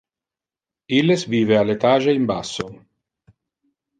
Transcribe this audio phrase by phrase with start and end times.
[0.99, 2.65] Illes vive al etage in basso.